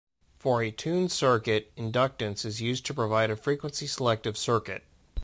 For 0.33 0.63
a 0.63 0.71
tuned 0.71 1.11
circuit, 1.11 1.71
inductance 1.75 2.43
is 2.43 2.59
used 2.59 2.87
to 2.87 2.93
provide 2.95 3.29
a 3.29 3.35
frequency-selective 3.35 4.35
circuit. 4.35 4.83